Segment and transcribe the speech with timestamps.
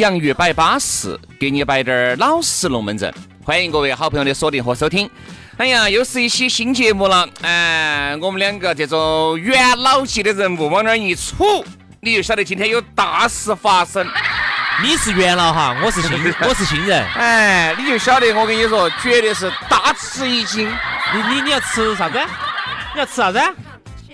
[0.00, 3.12] 洋芋摆巴适，给你摆点儿老式龙门阵。
[3.44, 5.08] 欢迎各位好朋友的锁定和收听。
[5.58, 7.28] 哎呀，又是一期新节目了。
[7.42, 11.62] 哎，我们两个这种元老级的人物往那儿一杵，
[12.00, 14.06] 你就晓得今天有大事发生。
[14.82, 16.10] 你是元老哈，我是新，
[16.48, 17.04] 我是新人。
[17.14, 20.66] 哎，你就晓得我跟你说，绝对是大吃一惊。
[21.12, 22.18] 你你你要吃啥子？
[22.94, 23.38] 你要吃啥子？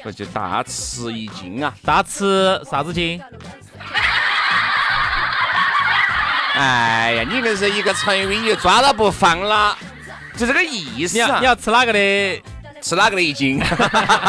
[0.03, 1.73] 不就大吃一惊啊？
[1.85, 3.21] 大吃啥子惊？
[6.57, 9.77] 哎呀，你硬是一个成语，你就抓到不放了，
[10.37, 11.15] 就这个意思。
[11.15, 12.43] 你要你要吃哪个的？
[12.83, 13.61] 吃哪个的一斤？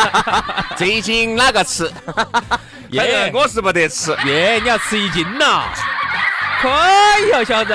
[0.76, 1.92] 这一斤哪个吃？
[2.92, 4.16] 耶， 我是不得吃。
[4.26, 5.64] 耶，你要吃一斤呐？
[6.62, 7.74] 可以哦，小子。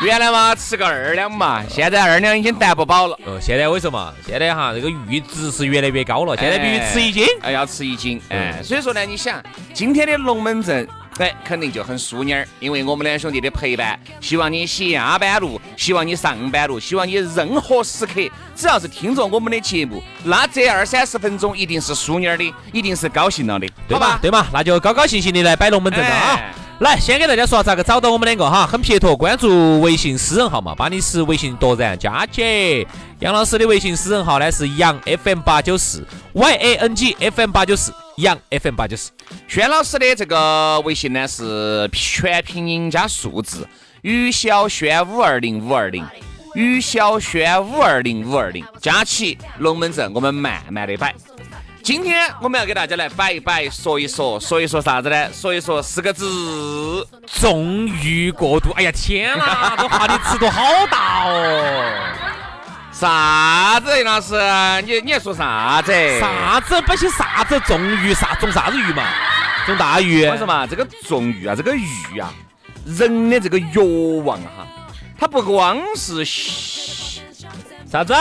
[0.00, 3.18] 原来嘛，吃个二两嘛，现在二两已经担不饱了。
[3.24, 4.14] 哦，现在为什么？
[4.26, 7.26] 现在哈，这个阈值是越来越高了，现在必须吃一斤。
[7.42, 8.20] 哎，要吃一斤。
[8.28, 9.42] 哎，所以说呢，你想
[9.74, 10.86] 今天的龙门阵。
[11.18, 13.98] 哎，肯定就很淑女儿，因为我们两兄弟的陪伴。
[14.20, 18.20] 希望你下班路，希望你上班路，希望你任何时刻，
[18.54, 24.18] 只要是听着我们的节目，那这二三十分钟一定是淑女儿的，一定是高兴了的，对吧？
[24.20, 24.46] 对嘛？
[24.52, 26.40] 那就高高兴兴的来摆龙门阵了啊！
[26.80, 32.86] 来，先给大家说咋个找到我们两个哈，很撇脱，关注微信私人号嘛，把你是微信夺然加起。
[33.20, 37.92] 杨老师的微信私人号呢是杨 FM 八九四 Y A N G F M 八九四。
[38.16, 39.10] 杨 FM 八九四，
[39.46, 43.68] 轩老师的这个微信呢是全拼音加数字，
[44.00, 46.02] 于小轩五二零五二零，
[46.54, 51.14] 于小轩五二零五二零，加起龙门阵，我们慢慢的摆。
[51.86, 55.32] 今天我们要给大家来摆一摆，说一说，说一说啥子呢？
[55.32, 58.72] 说一说四个字：纵欲过度。
[58.72, 61.88] 哎呀天哪，这话题尺度好大哦！
[62.90, 64.34] 啥子老师？
[64.84, 65.92] 你你要说啥子？
[66.18, 66.82] 啥子？
[66.82, 68.12] 不些啥子纵欲？
[68.12, 69.04] 啥纵啥子欲嘛？
[69.64, 70.26] 纵大欲？
[70.26, 72.34] 我说嘛，这个纵欲啊，这个欲啊，
[72.84, 74.66] 人的这个欲望哈，
[75.16, 76.24] 它不光是
[77.88, 78.12] 啥子？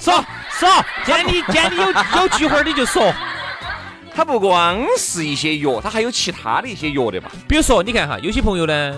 [0.00, 0.22] 说
[0.58, 0.68] 说，
[1.04, 3.12] 见你见你有有菊花你就说，
[4.14, 7.30] 它不光是一些药，它还有其他的一些药的吧？
[7.48, 8.94] 比如说，你看哈，有些朋友呢。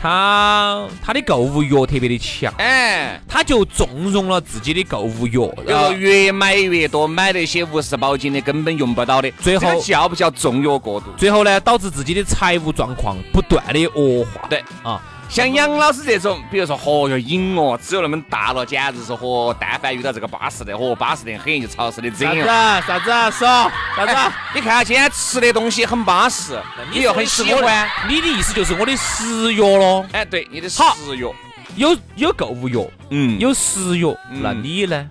[0.00, 11.06] 他他的购物欲特别的强，哎，他就纵容了自己的购物欲，然后越买越多，买那些无事包金的根本用不到的，最后叫不叫纵欲过度？
[11.16, 14.46] 最后呢，导致自己的财务状况不断的恶化。
[14.50, 15.00] 对啊。
[15.34, 19.52] 像杨老师这种，比如说，嚯哟，瘾哦，只有那么大了，简直是嚯！
[19.58, 22.28] 但凡遇到这个巴适的，嚯，巴适的很，就潮湿的整。
[22.44, 22.86] 啥子？
[22.86, 23.38] 啥子？
[23.38, 24.34] 说啥子？
[24.54, 26.56] 你看下今天吃的东西很巴适，
[26.92, 27.90] 你又很喜欢。
[28.08, 30.06] 你的意思就是我的食药咯？
[30.12, 30.80] 哎，对，你的食
[31.18, 31.34] 药
[31.74, 35.04] 有有购物药，嗯，有食药，那你呢？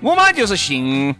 [0.00, 1.14] 我嘛就是性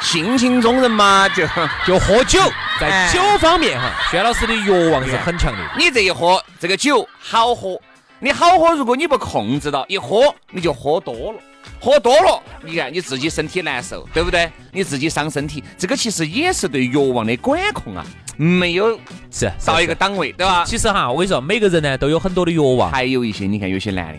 [0.00, 1.46] 性情中人嘛，就
[1.86, 2.40] 就喝酒。
[2.82, 5.58] 在酒方面哈，轩老师的欲望是很强的。
[5.78, 7.80] 你这一喝，这个酒好喝，
[8.18, 11.38] 你好喝，如果你不控制到，一喝你就喝多了，
[11.80, 14.50] 喝多了，你看你自己身体难受，对不对？
[14.72, 18.04] 你自己伤身体，这个其实也是对欲望的管控啊，
[18.36, 18.98] 没有
[19.30, 20.64] 是到一个档位，对吧？
[20.66, 24.18] 其实哈，我跟你说，每个人呢都有很多的欲望，还有一些你看有些男的。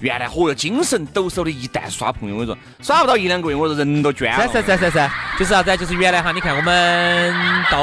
[0.00, 4.46] 原来嚯哟，精神抖擞的，一旦耍朋友，我说耍不到一两个月，我说人都捐了。
[4.46, 5.76] 是是是是是，就是啥子？
[5.76, 7.34] 就是原来哈，你看我们
[7.70, 7.78] 到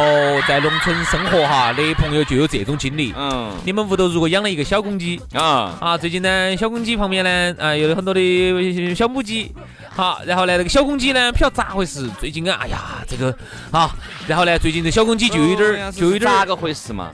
[0.47, 3.13] 在农村生活哈的朋友就有这种经历。
[3.17, 3.51] 嗯。
[3.65, 9.53] 你们屋头如果养了一个小公鸡啊啊，最近呢小公鸡旁边呢啊有很多的小母鸡，
[9.95, 13.35] 好，然后呢那个小公鸡呢不晓得咋回事，最近啊哎呀这个
[13.71, 13.89] 啊，
[14.27, 17.11] 然后呢最近这小公鸡就有点儿就有点儿咋个回事嘛？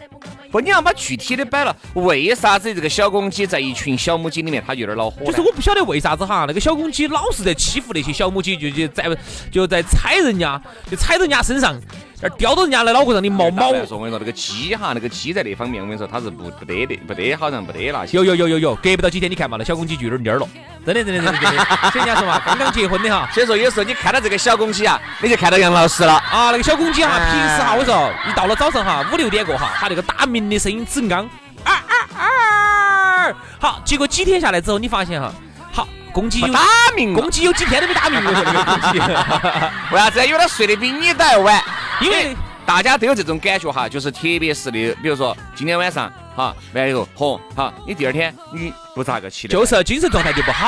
[0.62, 1.76] 你要把具体的摆了。
[1.94, 5.26] 为啥子这个小公鸡在一群小母鸡里面，它有点恼火？
[5.26, 9.18] 就是我不晓得为啥子哈，那个小公鸡老是在欺负那些小母鸡，就就在
[9.52, 11.80] 就在踩人家，就踩人家身上。
[12.20, 13.68] 这叼到人家的脑壳上，你毛毛。
[13.68, 18.18] 我跟你说，那个鸡哈，那个鸡在那方面，我跟你说，它是不不得的，不得好像不得那些。
[18.18, 20.50] 有有有有有，隔不到几天，你看嘛，那小公鸡就有点蔫了，
[20.94, 21.66] 真的真的真的真的。
[21.92, 26.52] 所以人家说嘛，刚刚结婚的哈，所以说有时候你看到这个小公鸡啊，你就看到杨老师了啊。
[26.52, 31.26] 那个小公鸡哈，平时哈，我说一到了早上哈，五六点过哈，它那个打鸣的声音只刚
[31.64, 33.34] 啊啊啊！
[33.60, 35.32] 好，结果几天下来之后，你发现哈。
[36.14, 36.62] 公鸡有打
[36.96, 38.34] 鸣，公鸡有几天都没打鸣过。
[38.34, 38.98] 这个公鸡，
[39.94, 40.26] 为啥子？
[40.26, 41.62] 因为它睡得比你都要晚。
[42.02, 42.36] 因为
[42.68, 50.68] 大家都有这种感觉哈，就是特别是的，比如说今天晚上哈，完了以后，嚯，好，你第二天你不咋个起的，就是精神状态就不好。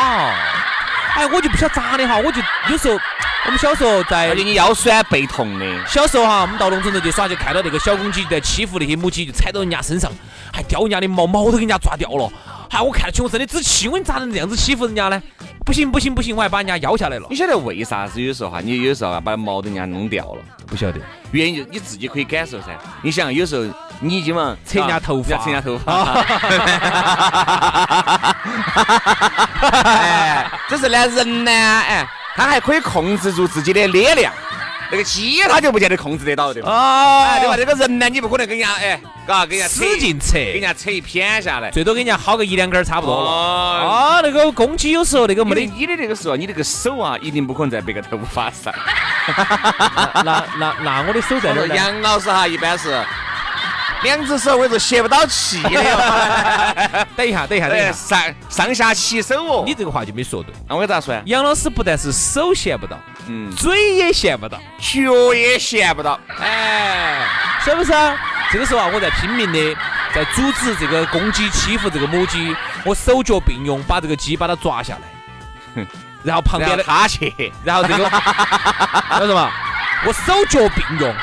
[1.16, 2.98] 哎，我就不晓得咋的哈，我就有时候
[3.46, 5.88] 我们小时候在，而且你腰酸背痛的。
[5.88, 10.10] 小时候哈，我们到农村头去耍，就看到那个小公鸡在欺负那些母鸡，就踩到人家身上，
[10.54, 12.32] 还叼人家的毛，毛都给人家抓掉了。
[12.70, 15.20] 嗨，我看得起，我真的只气，我你咋能这样子欺负人家呢？
[15.66, 17.28] 不行不行不行，我还把人家邀下来了。
[17.30, 20.42] 你晓得为啥子有时候哈，你有时候啊把毛都人家弄掉了？
[20.68, 21.00] 不晓得，
[21.32, 22.68] 原因就你自己可以感受噻。
[23.02, 23.64] 你想有时候
[24.00, 25.94] 你今晚扯人家头发，扯人家头发，
[29.90, 34.32] 哎，这是呢人呢，哎，他还可以控制住自己的力量。
[34.92, 36.72] 那个鸡它就不见得控制得到，对吧？
[36.72, 37.56] 啊，对吧？
[37.56, 43.30] 这个人呢，你不可能跟人家哎，嘎，跟人家使劲扯，给人家扯一片下来，最多给人家薅个一两根儿差不多了。
[43.30, 48.74] 啊，那个公鸡有时候那个没得你的那个时候，你那个手啊，一定不可能在别个头发上。
[50.26, 51.68] 那那那我的手在哪儿？
[51.68, 53.00] 杨老师哈，一般是。
[54.02, 55.70] 两只手我说吸不到气的，
[57.18, 59.64] 等一下，等一下，等一下，上上下其手哦。
[59.68, 60.56] 你这个话就没说对。
[60.70, 61.14] 那我咋说？
[61.26, 62.98] 杨老师不但是手闲不到，
[63.30, 67.26] 嗯，嘴也闲不到，脚也闲不到，哎，
[67.64, 67.94] 是不是？
[68.52, 69.78] 这个时候啊，我在拼命的
[70.16, 74.98] 在阻止这个公鸡欺负这个母鸡，我手脚并用把这个鸡把它抓下
[75.76, 75.86] 来，
[76.24, 77.32] 然后旁边的他去，
[77.64, 78.00] 然后这个
[79.20, 79.52] 叫什么？
[80.08, 81.14] 我手脚并用。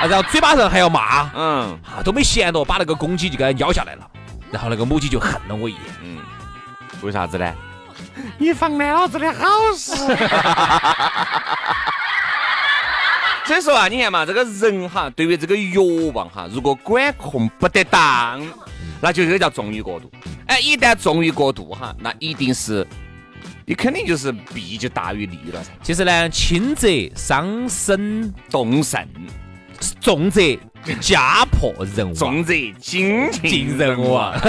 [0.00, 4.10] 啊，然后嘴巴上还要骂，嗯，啊，都没闲着，把那个公鸡就给它咬下来了，
[4.50, 6.18] 然后那个母鸡就恨了我一眼，嗯，
[7.02, 7.54] 为啥子呢？
[8.38, 9.46] 你妨碍老子的好
[9.76, 9.92] 事。
[13.46, 15.76] 所以说啊，你看嘛，这个人哈，对于这个欲
[16.12, 18.40] 望哈，如果管控不得当，
[19.02, 20.10] 那就这个叫纵欲过度。
[20.46, 22.86] 哎，一旦纵欲过度哈，那一定是
[23.66, 25.70] 你肯定就是弊就大于利了噻。
[25.82, 29.06] 其实呢，轻则伤身动肾。
[30.00, 30.40] 重则
[31.00, 34.32] 家破人亡，重则精尽人亡。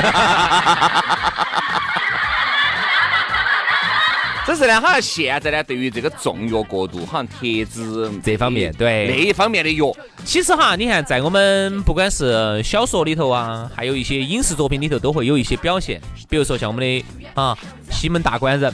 [4.46, 7.40] 只是呢，好像现在呢，对于这个重药过度，好像特
[7.72, 9.92] 指这方面，对那一方面的药。
[10.24, 16.00] 其实哈，你看，在我们不管是小说里头啊，还有一些影视作品里头，都会有一些表现。
[16.30, 17.58] 比如说像我们的啊，
[17.90, 18.74] 西门大官人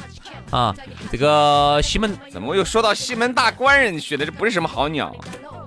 [0.50, 0.76] 啊，
[1.10, 4.26] 这个西门，怎么又说到西门大官人去了？
[4.26, 5.16] 这不是什么好鸟。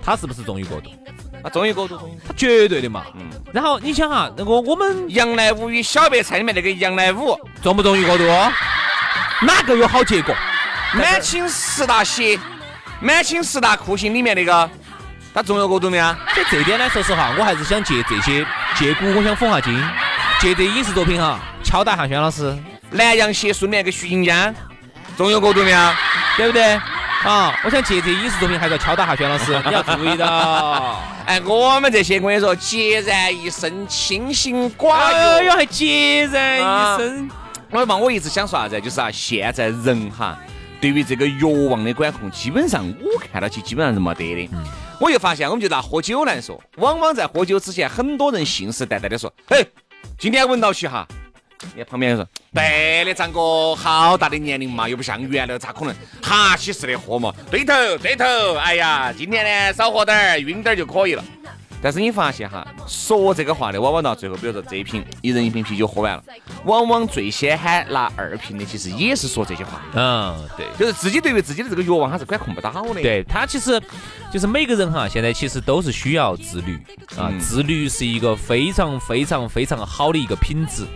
[0.03, 0.91] 他是不是纵欲过度？
[1.41, 3.05] 啊，纵欲过度，他绝对的嘛。
[3.15, 3.23] 嗯。
[3.51, 8.23] 然后你想哈，那个我们《杨乃武与小白菜》里面那个杨乃武，纵不纵欲过度？
[9.41, 10.35] 哪个有好结果？
[10.93, 12.39] 满清十大邪，
[13.01, 14.69] 满清十大酷刑里面那个，
[15.33, 16.17] 他重要过度没啊？
[16.35, 18.45] 在这点呢，说实话，我还是想借这些
[18.75, 19.77] 借古，我想讽下金，
[20.39, 22.55] 借这影视作品哈，敲打下轩老师。
[22.91, 24.53] 南阳邪书里面个徐锦江，
[25.17, 25.93] 重要过度没啊？
[26.37, 26.79] 对不对？
[27.23, 27.59] 啊！
[27.63, 30.25] 我想借这影视作品，还是要敲打下轩老师， 你要注意的。
[31.25, 35.13] 哎，我们这些我跟你说，孑然一身，清心寡欲。
[35.13, 37.29] 哎呦，还孑然一身！
[37.75, 40.39] 我嘛，我一直想说啥子，就是啊，现在人哈，
[40.79, 44.49] 对于这个欲望的管控，基本上我看到起基本上是没得的。
[44.99, 49.67] 我又发现，我们就拿喝酒来说，往往在喝酒之前，很多人信誓旦旦的说：“嘿，
[50.17, 51.05] 今天闻到起哈。”
[51.75, 57.33] 你看旁边说，对的，张哥，好大的年龄嘛，又不像原来，咋可能哈起似的喝嘛？
[57.51, 58.25] 对头，对头。
[58.55, 61.23] 哎呀，今天呢少喝点儿，晕点儿就可以了。
[61.85, 66.23] 但是你发现哈，说这个话的，往往到最后，比如说这一瓶一人一瓶啤酒喝完了，
[66.63, 69.83] 往往最先喊拿二瓶的，其实也是说这些话。
[69.93, 73.01] 嗯，对，就是自己对于自己的这个欲望，他是管控不到的。
[73.03, 73.79] 对他其实
[74.33, 76.75] 就是每个人哈，现在其实都是需要自律
[77.19, 80.87] 啊，自律是一个非常非常非常好的一个品质。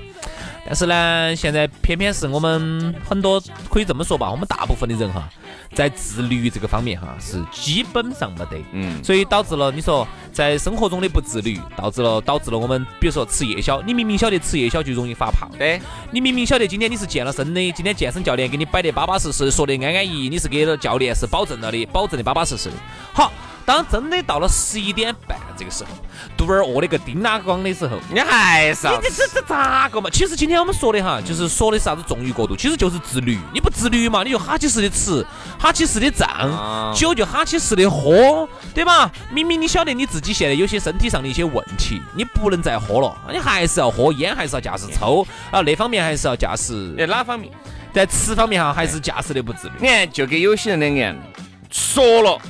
[0.69, 5.27] 但是呢，现在偏偏是我们很多可以这么说吧，我们大部分的人哈，
[5.73, 22.75] 在自律这个方面哈是基本上没得，嗯，所以导致了你说在生活中的不自律，导致了导致了我们比如说吃夜宵，你明明晓得吃夜宵就容易发胖，对，你明明晓得今天你是健了身的，今天健身教练给你摆的巴巴适适，说的安安逸逸，你是给了教练是保证了的，保证的巴巴适适的，
[23.11, 23.31] 好。
[23.69, 25.89] 当真的到了十一点半这个时候，
[26.35, 30.09] 肚儿饿的个叮当光的时候，你还是你这这这咋个嘛？
[30.09, 33.38] 其实今天我们说的哈，就是说的是啥子纵欲过度，其实就是自律。
[33.53, 35.23] 你不自律嘛，你就哈起似的吃，
[35.59, 39.11] 哈起似的胀，酒就哈起似的喝，对吧？
[39.31, 46.95] 明明你晓得你自己现在有些身体上的一些问题，你不能再喝了，你还是要喝，烟还是要驾驶抽啊，那方面还是要驾驶。
[46.97, 47.53] 在哪方面？
[47.93, 49.73] 在吃方面哈，还是驾驶的不自律。
[49.79, 51.21] 你看，就给有些人两个
[51.69, 52.41] 说了。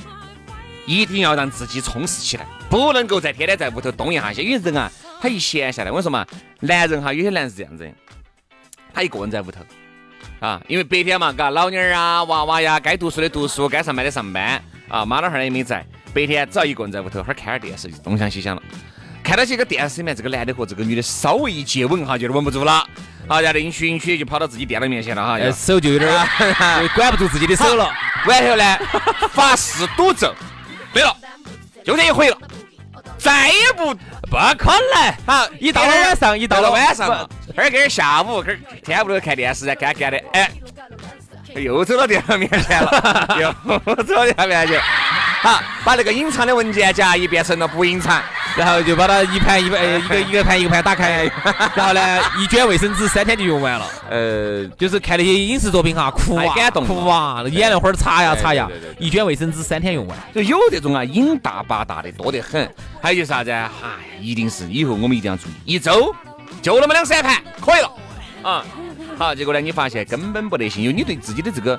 [0.90, 4.42] 一定要让自己充实起来，不能够再天天在屋头动一下些。
[4.42, 4.90] 因为人啊，
[5.22, 6.26] 他一闲下来，我说嘛，
[6.58, 7.88] 男人哈，有些男人是这样子，
[8.92, 9.60] 他一个人在屋头
[10.40, 15.86] 啊，因为白天嘛，嘎，老娘儿啊、娃娃呀，该读书的读书，该上班的上班啊，妈老汉儿也没在。
[16.12, 18.62] 白天只要一个人在屋头，哈儿看点电视就东想西想了。
[19.22, 22.84] 看到这个电视里面，这个男的和这个女的稍微一接吻哈，就是稳不住了。
[23.28, 26.10] 好，然后允许允许就跑到自己电脑面前了哈，手就有点
[26.96, 27.88] 管不住自己的手了。
[28.26, 28.76] 完后呢，
[29.30, 30.34] 发誓赌咒。
[30.92, 31.16] 对了，
[31.84, 32.36] 就这一回了，
[33.18, 35.14] 再也不不可能。
[35.26, 40.50] 好，一到了晚上，一到了晚上，二儿下午，这儿天不都看电视在干干的，哎，
[41.54, 44.80] 又走到电脑面前了， 又走到电脑面前，
[45.42, 48.22] 好，把那个隐藏的文件夹一变成了不隐藏。
[48.56, 51.30] 然后就把它一盘一盘一个一个盘一个盘打开，
[51.74, 53.86] 然后呢，一卷卫生纸三天就用完了。
[54.10, 60.18] 呃，就是看那些影视作品哈，哭啊感动哭啊，眼泪花儿擦呀擦呀，一卷卫生纸三天用完。
[60.34, 62.68] 就有这种啊，瘾大把大的多得很。
[63.00, 63.50] 还有就是啥子？
[63.50, 63.70] 哎，
[64.20, 66.14] 一定是以后我们一定要注意，一周
[66.60, 67.90] 就那么两三盘，可以了
[68.42, 68.64] 啊。
[69.16, 71.78] 好，结果呢，你发现根本不得行，因为你对自己的这个。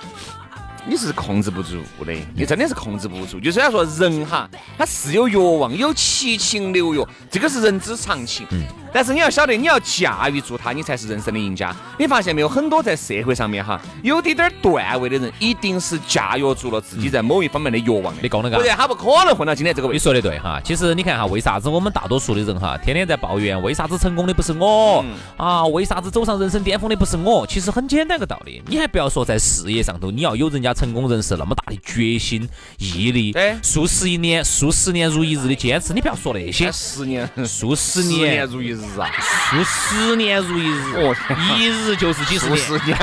[0.88, 3.40] 你是控制不住的，你真的是控制不住。
[3.40, 8.48] 就虽然说人哈，他是有欲望，有七情六欲，这个是人之常情。
[8.94, 11.76] 但是你要晓得，你要驾驭住它，你才是人生的赢家。
[11.98, 12.52] 你发现没有？
[12.52, 18.52] 很多在社会上面哈，有点点段位的人，一定是驾驭住了自己在某一方面的欲望的功能。
[18.52, 19.94] 不然他不可能混到今天这个位。
[19.94, 20.60] 你说的对哈。
[20.62, 25.06] 其实你看哈，为啥子我们大多数的人哈，天天在抱怨，为啥子成功的不是我
[25.38, 25.66] 啊？
[25.68, 27.48] 为啥子走上人生巅峰的不是我？
[27.48, 32.46] 其实很简单个道理，你还不要说在事业上头，你要有人家成功人士那么大的决心、
[32.78, 33.34] 毅力，
[33.64, 36.70] 数十一年、数十年如一日的坚持，你不要说那些。
[36.74, 38.81] 十年，数十年如一日。
[38.82, 39.10] 日啊，
[39.50, 41.16] 数十年如一日，哦，
[41.56, 42.48] 一日就是几十
[42.86, 42.98] 年，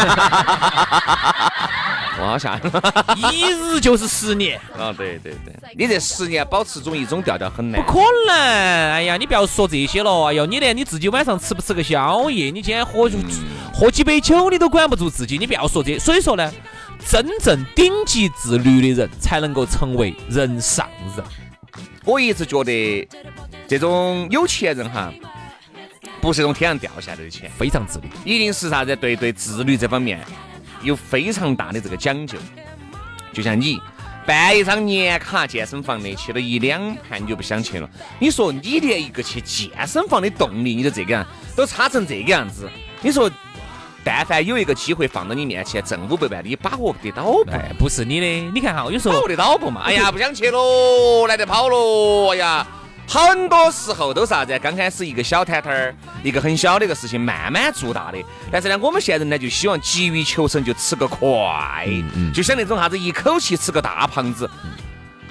[2.21, 2.73] 哇， 吓人！
[3.33, 4.93] 一日就是十年啊！
[4.97, 8.35] 对对对，你这十年保持中一种调调很难，不可能！
[8.35, 13.09] 哎呀，你不要说这些了，哎呦，你连你自己晚上吃不吃个宵夜，你今天喝
[13.73, 16.53] 喝几杯酒，你都管不住自己，你不要说这，所以说呢，
[17.09, 21.25] 真正顶级自律的人才能够成为人上人。
[22.05, 23.09] 我一直觉得
[23.69, 25.13] 这种有钱人哈。
[26.21, 28.95] 不是从天上掉下来的钱，非常自律，一定是啥子？
[28.97, 30.21] 对对，自律这方面
[30.83, 32.37] 有非常大的这个讲究。
[33.33, 33.81] 就像你
[34.27, 37.89] 办一张年卡，健身房的去了一两盘，你就不想去了。
[38.19, 42.69] 你说你连一个去健身房的动力，你都这个样，都差成这个样子。
[43.01, 43.31] 你说，
[44.03, 47.51] 但凡有一个机会放到你面前，挣五百万，你把握得到不？
[47.53, 49.83] 哎，不是你的，你看哈，有时候把握得到不嘛？
[49.85, 52.67] 哎呀，不想去喽，懒得跑喽，哎呀。
[53.09, 54.59] 很多时候都是啥子？
[54.59, 58.19] 刚开始一个小摊摊儿，一个很小的一个事情，慢慢做大的。
[58.53, 61.88] 但是呢，我们现在人呢就希望急于求成，就吃个快，
[62.35, 64.49] 就像那种啥子一口气吃个大胖子，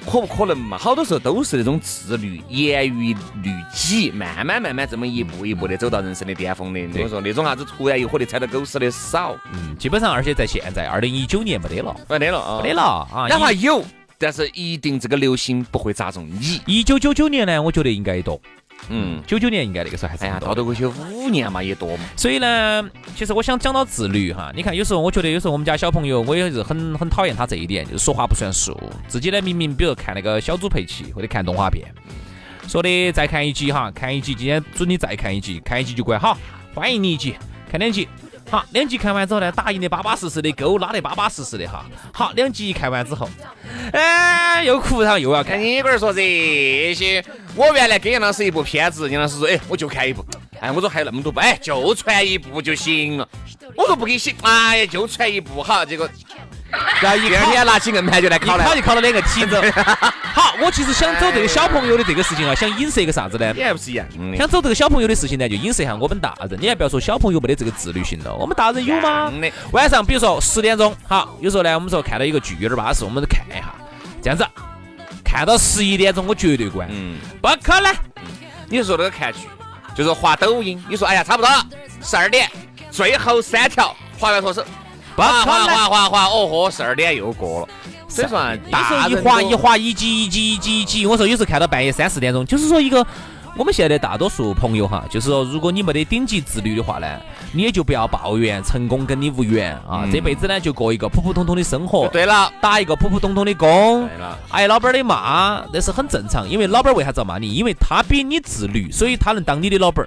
[0.04, 0.76] 可不可能嘛？
[0.76, 6.80] 好多时候都是那种自律、严于律己，慢慢慢慢这么一步一步的走到人生的巅峰的。
[7.00, 9.36] 我说那种啥子突然一火的踩到狗屎的少。
[9.52, 12.82] 嗯，基本上，而且在现在二零一九年没得了，没得了啊，没得了
[13.14, 13.84] 啊，哪怕有。
[14.18, 16.60] 但是一定这个流星不会砸中你。
[16.66, 18.40] 一九九九年呢，我觉得应该多。
[18.88, 22.04] 嗯，九九年应该那个时候还是哎呀，到头过去五年嘛也多嘛。
[22.16, 28.78] 所以呢，其实我想讲到自律哈，你看有时候我觉得有时候我们家小朋友，我也是很很讨厌他这一点，就是说话不算数。
[29.06, 31.86] 自己呢明明比如看那个小猪佩奇或者看动画片，
[32.68, 36.38] 说的再看一集哈，看一集，今天准你再看一集，看一集就乖好，
[36.74, 37.34] 欢迎你一集，
[37.70, 38.08] 看两集。
[38.50, 41.84] 好，两集看完之后呢，打印的巴巴适适的，勾拉的巴巴适适的哈。
[42.12, 43.28] 好，两集看完之后，
[43.92, 45.60] 哎，又哭然后又要看。
[45.60, 47.22] 你龟儿说这些，
[47.54, 50.24] 我原来给杨老师一部片子，杨老师说，哎，我就看一部。
[50.60, 53.28] 哎，我说还有那么多部，哎，就传一部就行了。
[53.76, 56.08] 我说不给写，哎呀，就传一部哈，结果。
[57.00, 59.60] 然后一二天拿起硬盘就来考了，考就考了两个题 子。
[60.34, 63.54] 好，我其实想走这个小朋友的这个事情啊，想影射一个啥子呢？
[63.54, 64.36] 也还不是一样的。
[64.36, 66.58] 想走这个小朋友的事情呢，就影射一下我们大人。
[66.60, 69.32] 你还不要说小朋友没得这个自律性了，我们大人有吗？
[69.72, 73.74] 晚上比如说十点钟，好，有时候呢，我们说看到一个剧有点巴适，我们看一下。
[74.22, 74.44] 这样子，
[75.24, 76.86] 看到十一点钟我绝对关。
[76.90, 77.94] 嗯，不可能。
[78.68, 79.48] 你说那个看剧，
[79.94, 80.82] 就是滑抖音。
[80.88, 81.64] 你说哎呀，差不多了，
[82.02, 82.50] 十二点，
[82.90, 84.62] 最后三条，滑完脱手。
[85.18, 87.68] 滑滑滑滑滑，哦豁，十二点又过了。
[88.08, 88.38] 所以说，
[88.70, 93.06] 大时一划一划一挤一挤一挤一挤，我说有时候看到半夜三四点钟，就是说一个。
[93.56, 97.08] 我们现在大多数朋友哈，就是说，如果你没得顶级自律的话呢，
[97.50, 100.06] 你也就不要抱怨成功跟你无缘啊。
[100.12, 102.06] 这辈子呢，就过一个普普通通的生活。
[102.12, 104.08] 对了，打一个普普通通的工。
[104.50, 107.52] 挨老板的骂那是很正常，因为老板为啥子要骂你？
[107.52, 110.06] 因为他比你自律，所以他能当你的老板。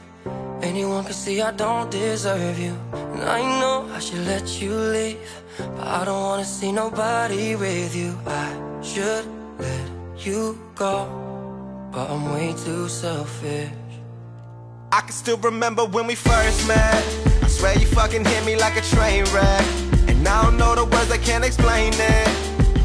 [0.63, 2.77] Anyone can see I don't deserve you.
[2.93, 5.17] And I know I should let you leave.
[5.57, 8.15] But I don't wanna see nobody with you.
[8.27, 9.25] I should
[9.57, 11.07] let you go.
[11.91, 13.71] But I'm way too selfish.
[14.91, 17.03] I can still remember when we first met.
[17.41, 19.65] I swear you fucking hit me like a train wreck.
[20.07, 22.27] And I don't know the words, I can't explain it.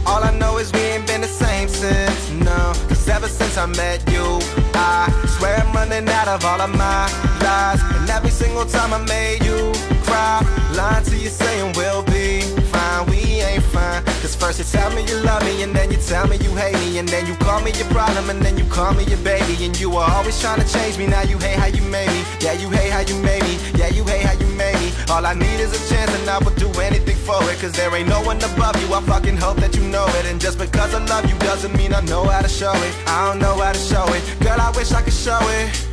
[0.06, 2.73] All I know is we ain't been the same since, no.
[2.88, 4.38] Cause ever since I met you,
[4.73, 9.45] I swear I'm running out of all of my And every single time I made
[9.45, 9.73] you
[10.03, 10.43] cry,
[10.75, 12.41] lying to you saying we'll be
[12.75, 13.07] fine.
[13.07, 14.03] We ain't fine.
[14.21, 16.75] Cause first you tell me you love me, and then you tell me you hate
[16.75, 19.65] me, and then you call me your problem, and then you call me your baby.
[19.65, 22.25] And you were always trying to change me, now you hate how you made me.
[22.41, 23.57] Yeah, you hate how you made me.
[23.79, 24.91] Yeah, you hate how you made me.
[25.09, 27.61] All I need is a chance, and I would do anything for it.
[27.61, 30.26] Cause there ain't no one above you, I fucking hope that you know it.
[30.26, 32.95] And just because I love you doesn't mean I know how to show it.
[33.07, 34.23] I don't know how to show it.
[34.41, 35.86] Girl, I wish I could show it.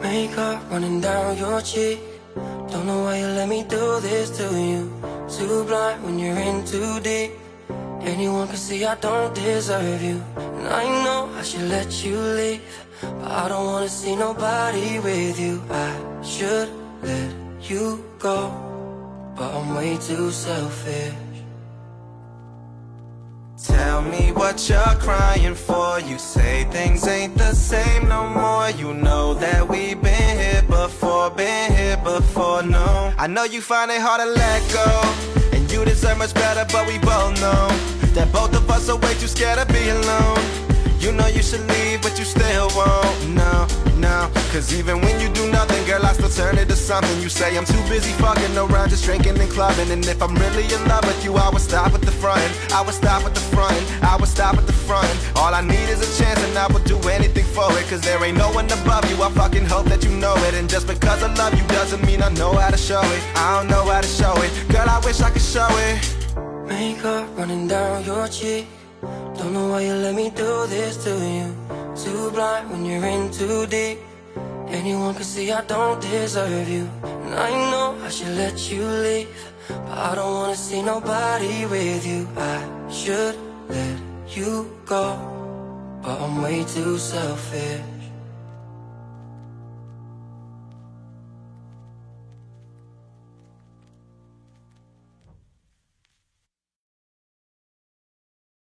[0.00, 1.98] Makeup running down your cheek.
[2.70, 4.92] Don't know why you let me do this to you.
[5.28, 7.32] Too blind when you're in too deep.
[8.02, 10.22] Anyone can see I don't deserve you.
[10.36, 12.62] And I know I should let you leave.
[13.00, 15.62] But I don't wanna see nobody with you.
[15.70, 16.70] I should
[17.02, 18.50] let you go.
[19.36, 21.27] But I'm way too selfish.
[23.68, 26.00] Tell me what you're crying for.
[26.00, 28.70] You say things ain't the same no more.
[28.70, 33.12] You know that we've been here before, been here before, no.
[33.18, 34.88] I know you find it hard to let go.
[35.54, 37.68] And you deserve much better, but we both know
[38.16, 40.67] that both of us are way too scared to be alone.
[41.00, 43.28] You know you should leave, but you still won't.
[43.28, 44.28] No, no.
[44.50, 47.22] Cause even when you do nothing, girl, I still turn it to something.
[47.22, 49.90] You say I'm too busy fucking around, just drinking and clubbing.
[49.92, 52.42] And if I'm really in love with you, I would stop at the front.
[52.72, 53.78] I would stop at the front.
[54.02, 55.08] I would stop at the front.
[55.36, 57.86] All I need is a chance, and I would do anything for it.
[57.88, 59.22] Cause there ain't no one above you.
[59.22, 60.54] I fucking hope that you know it.
[60.54, 63.22] And just because I love you doesn't mean I know how to show it.
[63.36, 64.50] I don't know how to show it.
[64.68, 65.96] Girl, I wish I could show it.
[66.66, 68.66] Makeup running down your cheek.
[69.48, 71.56] Don't know why you let me do this to you.
[71.96, 73.98] Too blind when you're in too deep.
[74.68, 76.86] Anyone can see I don't deserve you.
[77.02, 79.28] And I know I should let you leave.
[79.68, 82.28] But I don't wanna see nobody with you.
[82.36, 83.36] I should
[83.70, 83.98] let
[84.36, 85.16] you go.
[86.02, 87.97] But I'm way too selfish.